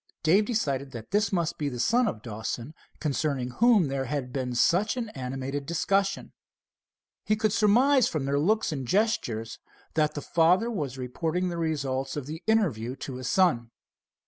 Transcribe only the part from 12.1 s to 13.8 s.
of the interview to his son.